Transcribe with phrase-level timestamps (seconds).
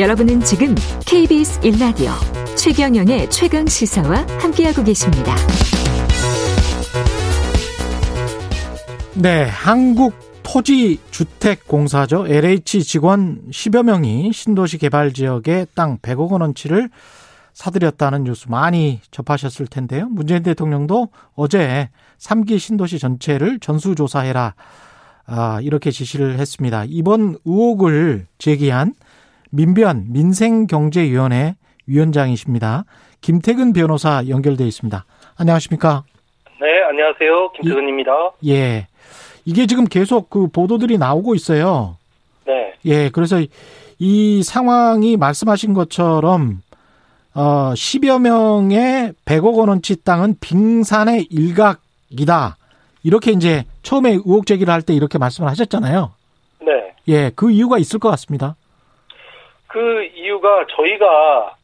[0.00, 2.10] 여러분은 지금 KBS 1라디오
[2.56, 5.36] 최경영의 최강 시사와 함께하고 계십니다.
[9.14, 12.26] 네, 한국 토지 주택 공사죠.
[12.26, 16.88] LH 직원 10여 명이 신도시 개발 지역에 땅 100억 원어치를
[17.52, 20.08] 사들였다는 뉴스 많이 접하셨을 텐데요.
[20.08, 24.54] 문재인 대통령도 어제 3기 신도시 전체를 전수조사해라.
[25.26, 26.84] 아, 이렇게 지시를 했습니다.
[26.88, 28.94] 이번 의혹을 제기한
[29.50, 31.54] 민변 민생경제위원회
[31.86, 32.84] 위원장이십니다.
[33.20, 35.04] 김태근 변호사 연결돼 있습니다.
[35.36, 36.04] 안녕하십니까?
[36.60, 37.52] 네, 안녕하세요.
[37.52, 38.10] 김태근입니다.
[38.46, 38.86] 예.
[39.44, 41.96] 이게 지금 계속 그 보도들이 나오고 있어요.
[42.46, 42.74] 네.
[42.84, 43.40] 예, 그래서
[43.98, 46.62] 이 상황이 말씀하신 것처럼
[47.34, 52.56] 어 10여 명의 100억 원어치 땅은 빙산의 일각이다.
[53.02, 56.10] 이렇게 이제 처음에 의혹 제기를 할 때 이렇게 말씀을 하셨잖아요.
[56.62, 56.94] 네.
[57.08, 58.56] 예, 그 이유가 있을 것 같습니다.
[59.70, 61.54] 그 이유가 저희가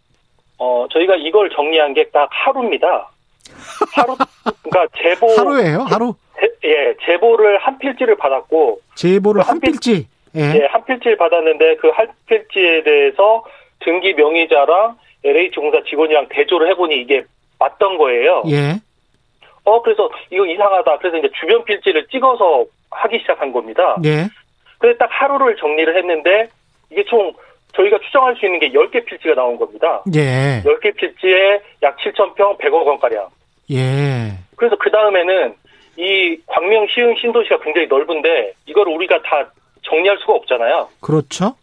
[0.59, 3.09] 어 저희가 이걸 정리한 게 딱 하루입니다.
[3.95, 4.17] 하루
[4.63, 6.15] 그러니까 제보 하루예요, 하루.
[6.39, 10.07] 제, 예, 제보를 한 필지를 받았고 제보를 그한한 필- 필지.
[10.37, 10.41] 예.
[10.63, 13.45] 예, 한 필지를 받았는데 그 한 필지에 대해서
[13.81, 17.25] 등기 명의자랑 LH 공사 직원이랑 대조를 해보니 이게
[17.59, 18.43] 맞던 거예요.
[18.49, 18.77] 예.
[19.65, 20.99] 어 그래서 이거 이상하다.
[20.99, 23.97] 그래서 이제 주변 필지를 찍어서 하기 시작한 겁니다.
[24.05, 24.29] 예.
[24.79, 26.49] 그래서 딱 하루를 정리를 했는데
[26.91, 27.33] 이게 총
[27.77, 30.03] 저희가 추정할 수 있는 게 10개 필지가 나온 겁니다.
[30.15, 30.63] 예.
[30.65, 33.29] 10개 필지에 약 7,000평 100억 원가량.
[33.71, 34.33] 예.
[34.57, 35.55] 그래서 그 다음에는
[35.99, 39.51] 이 광명 시흥 신도시가 굉장히 넓은데 이걸 우리가 다
[39.83, 40.89] 정리할 수가 없잖아요.
[41.01, 41.55] 그렇죠?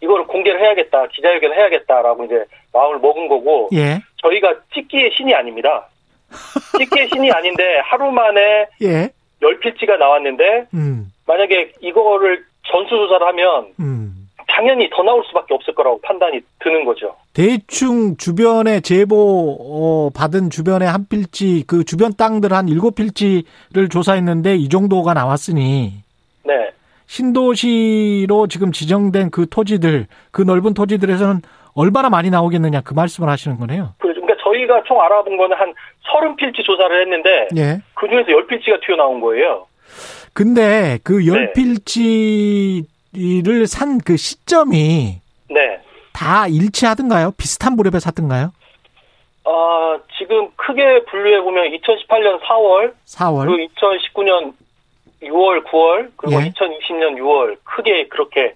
[0.00, 4.00] 이거를 공개를 해야겠다, 기자회견을 해야겠다라고 이제 마음을 먹은 거고 예.
[4.18, 5.88] 저희가 찍기의 신이 아닙니다.
[6.78, 9.08] 찍기의 신이 아닌데 하루 만에 예.
[9.40, 11.12] 10필지가 나왔는데 음.
[11.26, 14.23] 만약에 이거를 전수조사를 하면 음.
[14.54, 17.16] 당연히 더 나올 수밖에 없을 거라고 판단이 드는 거죠.
[17.32, 24.54] 대충 주변에 제보 어, 받은 주변에 한 필지 그 주변 땅들 한 일곱 필지를 조사했는데
[24.54, 25.94] 이 정도가 나왔으니
[26.44, 26.70] 네.
[27.06, 31.42] 신도시로 지금 지정된 그 토지들 그 넓은 토지들에서는
[31.74, 33.94] 얼마나 많이 나오겠느냐 그 말씀을 하시는 거네요.
[33.98, 35.74] 그러니까 저희가 총 알아본 거는 한
[36.06, 37.80] 30필지 조사를 했는데 예.
[37.94, 39.66] 그 중에서 10필지가 튀어나온 거예요.
[40.32, 41.52] 근데 그열 네.
[41.52, 45.20] 필지 를 산 그 시점이
[45.50, 45.80] 네.
[46.12, 47.32] 다 일치하던가요?
[47.36, 48.52] 비슷한 무렵에 샀던가요?
[49.46, 53.46] 아, 지금 크게 분류해 보면 2018년 4월, 4월.
[53.46, 54.52] 그리고 2019년
[55.22, 56.50] 6월, 9월, 그리고 예.
[56.50, 58.54] 2020년 6월 크게 그렇게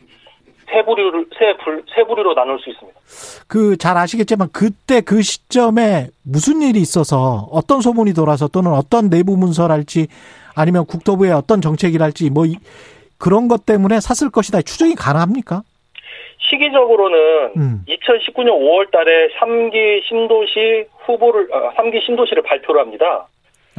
[0.71, 2.99] 세 부류를 세, 불, 세 부류로 나눌 수 있습니다.
[3.47, 9.37] 그 잘 아시겠지만 그때 그 시점에 무슨 일이 있어서 어떤 소문이 돌아서 또는 어떤 내부
[9.37, 10.09] 문서랄지
[10.55, 12.59] 아니면 국토부의 어떤 정책이랄지 뭐 이-
[13.19, 15.63] 그런 것 때문에 샀을 것이다 추정이 가능합니까?
[16.39, 17.85] 시기적으로는 음.
[17.89, 23.27] 2019년 5월 달에 3기 신도시 후보를, 아, 3기 신도시를 발표를 합니다.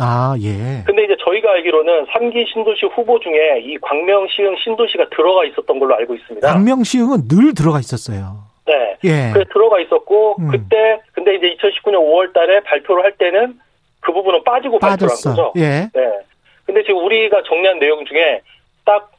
[0.02, 0.84] 아 예.
[0.86, 6.16] 근데 이제 저희가 알기로는 3기 신도시 후보 중에 이 광명시흥 신도시가 들어가 있었던 걸로 알고
[6.16, 6.48] 있습니다.
[6.48, 8.38] 광명시흥은 늘 들어가 있었어요.
[8.66, 8.98] 네.
[9.04, 9.32] 예.
[9.34, 10.48] 그래 들어가 있었고 음.
[10.52, 13.60] 그때 근데 이제 2019년 5월 달에 발표를 할 때는
[14.00, 15.36] 그 부분은 빠지고 발표를 한.
[15.36, 15.54] 거죠.
[15.58, 15.90] 예.
[15.94, 16.20] 네.
[16.66, 18.42] 근데 지금 우리가 정리한 내용 중에
[18.86, 19.12] 딱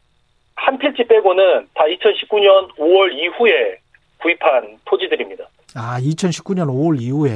[0.60, 3.78] 한 필지 빼고는 다 2019년 5월 이후에
[4.20, 5.44] 구입한 토지들입니다.
[5.74, 7.32] 아 2019년 5월 이후에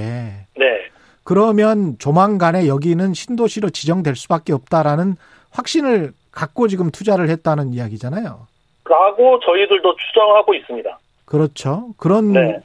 [0.57, 0.81] 네.
[1.25, 5.17] 그러면 조만간에 여기는 신도시로 지정될 수밖에 없다라는
[5.51, 8.47] 확신을 갖고 지금 투자를 했다는 이야기잖아요.
[8.85, 10.99] 라고 저희들도 추정하고 있습니다.
[11.25, 11.95] 그렇죠.
[11.97, 12.61] 그런 네.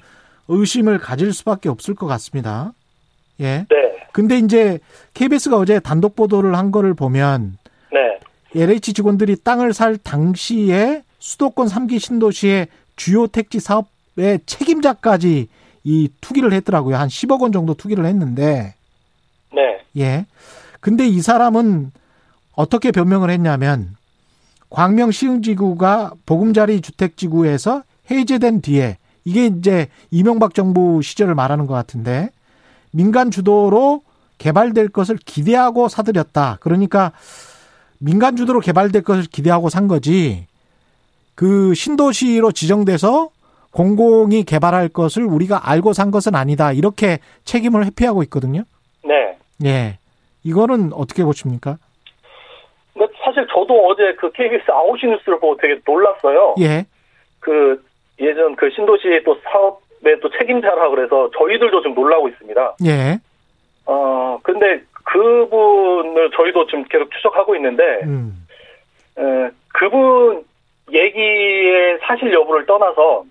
[0.50, 2.74] 의심을 가질 수밖에 없을 것 같습니다.
[3.40, 3.66] 예.
[3.70, 4.08] 네.
[4.12, 4.80] 근데 이제
[5.14, 7.69] KBS가 어제 단독 보도를 한 거를 보면 네.
[8.56, 15.48] LH 직원들이 땅을 살 당시에 수도권 3기 신도시의 주요 택지 사업의 책임자까지
[15.84, 16.98] 이 투기를 했더라고요.
[16.98, 18.76] 한 10억 원 정도 투기를 했는데
[19.54, 19.82] 네.
[19.98, 20.26] 예.
[20.80, 21.92] 근데 이 사람은
[22.54, 23.96] 어떻게 변명을 했냐면
[24.70, 32.30] 광명 시흥지구가 보금자리 주택지구에서 해제된 뒤에 이게 이제 이명박 정부 시절을 말하는 것 같은데
[32.92, 34.02] 민간 주도로
[34.38, 36.58] 개발될 것을 기대하고 사들였다.
[36.62, 37.12] 그러니까
[38.00, 40.48] 민간 주도로 개발될 것을 기대하고 산 거지.
[41.36, 43.30] 그 신도시로 지정돼서
[43.72, 46.72] 공공이 개발할 것을 우리가 알고 산 것은 아니다.
[46.72, 48.64] 이렇게 책임을 회피하고 있거든요.
[49.04, 49.38] 네.
[49.66, 49.98] 예.
[50.44, 51.78] 이거는 어떻게 보십니까?
[53.24, 56.56] 사실 저도 어제 그 KBS 아웃시 뉴스를 보고 되게 놀랐어요.
[56.60, 56.86] 예.
[57.40, 57.82] 그
[58.20, 62.76] 예전 그 신도시의 또 사업의 또 책임자라 그래서 저희들도 좀 놀라고 있습니다.
[62.86, 63.20] 예.
[63.86, 68.46] 어 근데 그분을 저희도 지금 계속 추적하고 있는데 음.
[69.18, 70.44] 에, 그분
[70.92, 73.24] 얘기의 사실 여부를 떠나서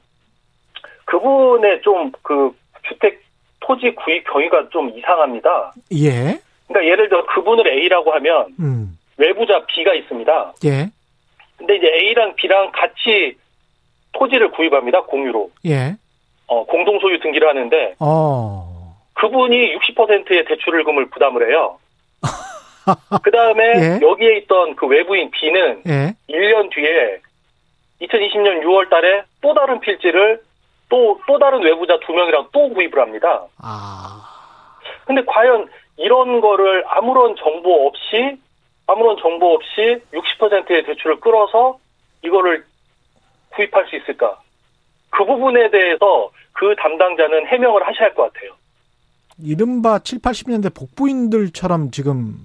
[1.04, 2.52] 그분의 좀 그
[2.88, 3.20] 주택
[3.60, 5.72] 토지 구입 경위가 좀 이상합니다.
[5.92, 6.38] 예.
[6.66, 8.98] 그러니까 예를 들어 그분을 A라고 하면 음.
[9.16, 10.54] 외부자 B가 있습니다.
[10.64, 10.90] 예.
[11.56, 13.36] 근데 이제 A랑 B랑 같이
[14.12, 15.02] 토지를 구입합니다.
[15.02, 15.50] 공유로.
[15.66, 15.96] 예.
[16.46, 18.67] 어, 공동 소유 등기를 하는데 어.
[19.18, 21.78] 그분이 60%의 대출금을 부담을 해요.
[23.22, 23.98] 그 다음에 예.
[24.00, 26.14] 여기에 있던 그 외부인 B는 예.
[26.30, 27.18] 1년 뒤에
[28.00, 30.40] 2020년 6월 달에 또 다른 필지를
[30.88, 33.42] 또, 또 다른 외부자 두 명이랑 또 구입을 합니다.
[33.60, 34.24] 아.
[35.04, 38.38] 근데 과연 이런 거를 아무런 정보 없이,
[38.86, 41.78] 아무런 정보 없이 60%의 대출을 끌어서
[42.22, 42.64] 이거를
[43.50, 44.38] 구입할 수 있을까?
[45.10, 48.52] 그 부분에 대해서 그 담당자는 해명을 하셔야 할 것 같아요.
[49.42, 52.36] 이른바 7, 80년대 복부인들처럼 지금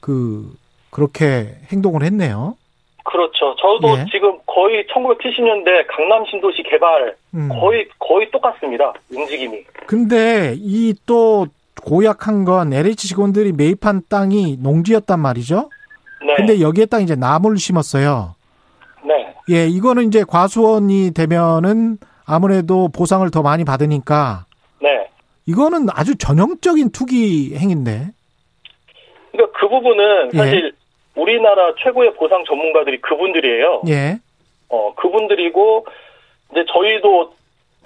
[0.00, 0.54] 그
[0.90, 2.56] 그렇게 행동을 했네요.
[3.04, 3.54] 그렇죠.
[3.56, 4.04] 저도 예.
[4.10, 7.48] 지금 거의 1970년대 강남 신도시 개발 음.
[7.48, 8.92] 거의, 거의 똑같습니다.
[9.10, 9.64] 움직임이.
[9.86, 11.46] 근데 이 또
[11.82, 15.70] 고약한 건 LH 직원들이 매입한 땅이 농지였단 말이죠.
[16.26, 16.34] 네.
[16.36, 18.34] 근데 여기에다 이제 나무를 심었어요.
[19.04, 19.34] 네.
[19.50, 24.47] 예, 이거는 이제 과수원이 되면은 아무래도 보상을 더 많이 받으니까 네.
[25.48, 28.08] 이거는 아주 전형적인 투기 행인데.
[29.32, 30.36] 그러니까 그 부분은 예.
[30.38, 30.72] 사실
[31.16, 33.82] 우리나라 최고의 보상 전문가들이 그분들이에요.
[33.88, 34.18] 예.
[34.68, 35.86] 어, 그분들이고,
[36.52, 37.32] 이제 저희도,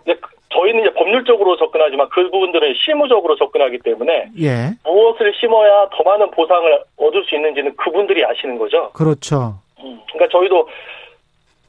[0.04, 4.70] 이제 그- 저희는 이제 법률적으로 접근하지만 그 부분들은 실무적으로 접근하기 때문에 예.
[4.84, 8.90] 무엇을 심어야 더 많은 보상을 얻을 수 있는지는 그분들이 아시는 거죠.
[8.92, 9.54] 그렇죠.
[9.80, 10.68] 음, 그러니까 저희도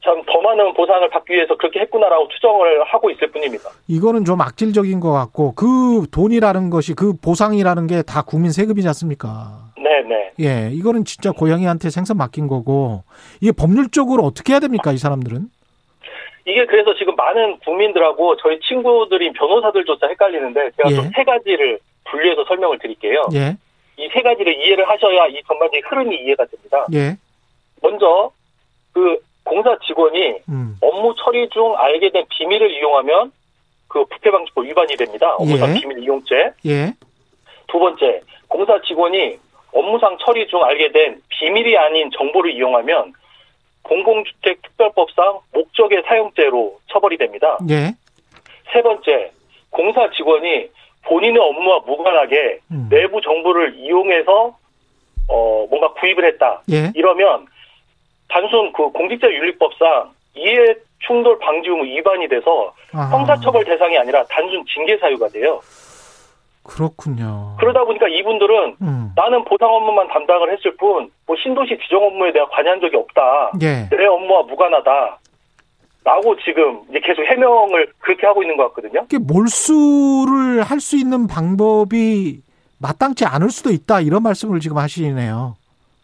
[0.04, 3.70] 참 더 많은 보상을 받기 위해서 그렇게 했구나라고 추정을 하고 있을 뿐입니다.
[3.88, 9.70] 이거는 좀 악질적인 것 같고 그 돈이라는 것이 그 보상이라는 게 다 국민 세금이지 않습니까?
[9.76, 10.32] 네네.
[10.40, 13.02] 예, 이거는 진짜 고양이한테 생선 맡긴 거고
[13.40, 15.48] 이게 법률적으로 어떻게 해야 됩니까 이 사람들은?
[16.46, 20.94] 이게 그래서 지금 많은 국민들하고 저희 친구들인 변호사들조차 헷갈리는데 제가 예.
[20.96, 23.24] 좀세 가지를 분류해서 설명을 드릴게요.
[23.34, 23.56] 예,
[23.96, 26.84] 이 세 가지를 이해를 하셔야 이 전반적인 흐름이 이해가 됩니다.
[26.92, 27.16] 예,
[27.82, 28.30] 먼저
[28.92, 33.32] 그 공사 직원이 음, 업무 처리 중 알게 된 비밀을 이용하면
[33.88, 35.34] 그 부패방지법 위반이 됩니다.
[35.36, 35.80] 업무상 예.
[35.80, 36.52] 비밀 이용죄.
[36.66, 36.92] 예,
[37.68, 39.38] 두 번째, 공사 직원이
[39.72, 43.12] 업무상 처리 중 알게 된 비밀이 아닌 정보를 이용하면
[43.82, 47.58] 공공주택 특별법상 목적의 사용죄로 처벌이 됩니다.
[47.68, 47.92] 예,
[48.72, 49.30] 세 번째,
[49.70, 50.68] 공사 직원이
[51.02, 54.56] 본인의 업무와 무관하게 음, 내부 정보를 이용해서
[55.28, 56.62] 어 뭔가 구입을 했다.
[56.72, 57.46] 예, 이러면
[58.34, 60.74] 단순 그 공직자윤리법상 이해
[61.06, 65.60] 충돌 방지 의무 위반이 돼서 아하, 형사처벌 대상이 아니라 단순 징계 사유가 돼요.
[66.64, 67.54] 그렇군요.
[67.60, 72.48] 그러다 보니까 이분들은 음, 나는 보상 업무만 담당을 했을 뿐, 뭐 신도시 지정 업무에 대한
[72.50, 73.52] 관여한 적이 없다.
[73.62, 75.18] 예, 내 업무와 무관하다.
[76.04, 79.02] 라고 지금 이제 계속 해명을 그렇게 하고 있는 것 같거든요.
[79.04, 82.40] 이게 몰수를 할 수 있는 방법이
[82.78, 85.56] 마땅치 않을 수도 있다 이런 말씀을 지금 하시네요.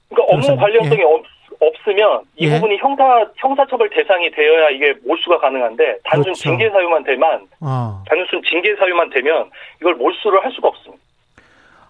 [0.09, 1.23] 그러니까 업무 관련성이 없,
[1.61, 2.55] 없으면 이 예.
[2.55, 3.05] 부분이 형사,
[3.37, 6.43] 형사처벌 대상이 되어야 이게 몰수가 가능한데 단순 그렇죠.
[6.43, 11.03] 징계 사유만 되면, 어, 단순 징계 사유만 되면 이걸 몰수를 할 수가 없습니다.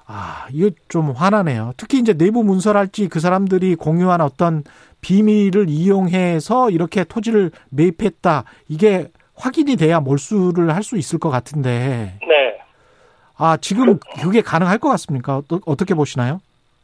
[0.07, 1.73] 아, 이거 좀 화나네요.
[1.77, 4.65] 특히 이제 내부 문서랄지 그 사람들이 공유한 어떤
[5.03, 8.43] 비밀을 이용해서 이렇게 토지를 매입했다.
[8.69, 9.07] 이게
[9.37, 12.19] 확인이 돼야 몰수를 할 수 있을 것 같은데.
[12.27, 12.59] 네.
[13.39, 15.37] 아, 지금 그게 가능할 것 같습니까?
[15.39, 16.41] 어떠- 어떻게 보시나요?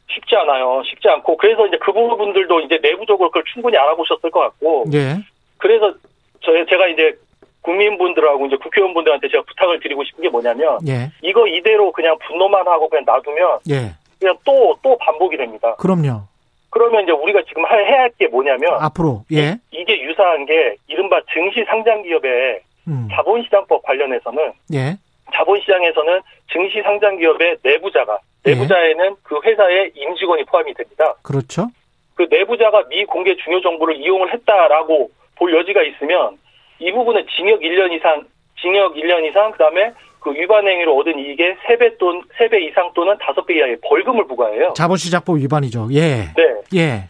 [0.09, 0.81] 쉽지 않아요.
[0.85, 1.37] 쉽지 않고.
[1.37, 4.85] 그래서 이제 그 부분들도 이제 내부적으로 그걸 충분히 알아보셨을 것 같고.
[4.93, 5.15] 예.
[5.57, 5.93] 그래서
[6.41, 7.13] 저 제가 이제
[7.61, 11.11] 국민분들하고 이제 국회의원분들한테 제가 부탁을 드리고 싶은 게 뭐냐면 예.
[11.21, 13.93] 이거 이대로 그냥 분노만 하고 그냥 놔두면 예.
[14.19, 15.75] 그냥 또또 반복이 됩니다.
[15.75, 16.21] 그럼요.
[16.69, 19.23] 그러면 이제 우리가 지금 할- 해야 할 게 뭐냐면 앞으로.
[19.33, 19.57] 예.
[19.71, 23.07] 이게 유사한 게 이른바 증시 상장 기업의 음.
[23.11, 24.95] 자본시장법 관련해서는 예.
[25.33, 26.21] 자본시장에서는
[26.51, 28.17] 증시 상장 기업의 내부자가 예.
[28.51, 31.13] 내부자에는 그 회사의 임직원이 포함이 됩니다.
[31.21, 31.67] 그렇죠.
[32.15, 36.37] 그 내부자가 미공개 중요 정보를 이용을 했다라고 볼 여지가 있으면
[36.79, 38.23] 이 부분은 징역 1년 이상,
[38.59, 43.15] 징역 1년 이상, 그 다음에 그 위반 행위로 얻은 이익의 3배 또는 3배 이상 또는
[43.17, 44.73] 5배 이하의 벌금을 부과해요.
[44.75, 45.89] 자본시장법 위반이죠.
[45.93, 46.33] 예.
[46.35, 46.55] 네.
[46.75, 47.03] 예.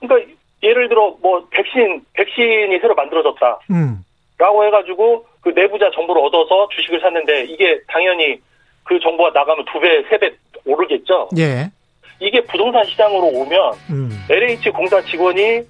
[0.00, 0.32] 그러니까
[0.62, 3.60] 예를 들어 뭐 백신, 백신이 새로 만들어졌다.
[3.70, 4.04] 음.
[4.38, 8.40] 라고 해가지고 그 내부자 정보를 얻어서 주식을 샀는데 이게 당연히
[8.84, 10.32] 그 정보가 나가면 두 배, 세배
[10.68, 11.28] 오르겠죠.
[11.38, 11.70] 예.
[12.20, 14.24] 이게 부동산 시장으로 오면 음.
[14.28, 15.60] LH 공사 직원이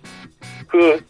[0.67, 1.01] 그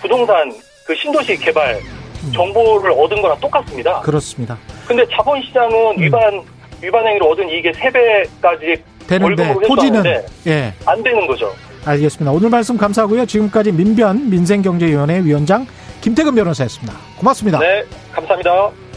[0.00, 0.52] 부동산
[0.86, 1.80] 그 신도시 개발
[2.24, 2.32] 음.
[2.32, 4.00] 정보를 얻은 거랑 똑같습니다.
[4.00, 4.58] 그렇습니다.
[4.86, 6.00] 근데 자본 시장은 음.
[6.02, 6.42] 위반
[6.82, 10.04] 위반 행위로 얻은 이익의 세 배까지 되는데 월급으로 토지는
[10.46, 10.72] 예.
[10.86, 11.54] 안 되는 거죠.
[11.84, 12.32] 알겠습니다.
[12.32, 13.26] 오늘 말씀 감사하고요.
[13.26, 15.66] 지금까지 민변 민생경제위원회 위원장
[16.00, 16.94] 김태근 변호사였습니다.
[17.18, 17.58] 고맙습니다.
[17.58, 17.82] 네,
[18.12, 18.89] 감사합니다.